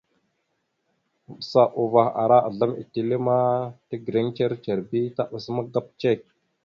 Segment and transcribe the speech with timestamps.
[1.25, 3.37] Maɓəsa uvah ara azlam etelle ma
[3.87, 6.21] tegreŋ ndzir ndzir bi taɓas magap cek.